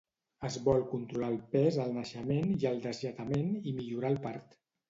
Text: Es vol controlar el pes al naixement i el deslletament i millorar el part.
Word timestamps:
Es 0.47 0.55
vol 0.67 0.79
controlar 0.93 1.29
el 1.33 1.37
pes 1.51 1.77
al 1.85 1.93
naixement 1.99 2.49
i 2.57 2.67
el 2.73 2.83
deslletament 2.89 3.55
i 3.73 3.79
millorar 3.83 4.15
el 4.17 4.21
part. 4.29 4.61